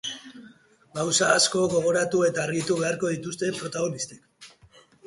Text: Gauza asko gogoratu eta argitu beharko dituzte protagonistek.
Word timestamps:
Gauza 0.95 1.27
asko 1.33 1.61
gogoratu 1.75 2.25
eta 2.31 2.45
argitu 2.47 2.81
beharko 2.83 3.17
dituzte 3.17 3.53
protagonistek. 3.63 4.51